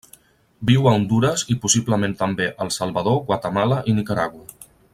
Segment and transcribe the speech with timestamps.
[0.69, 4.69] Viu a Hondures i possiblement també al Salvador, Guatemala i Nicaragua.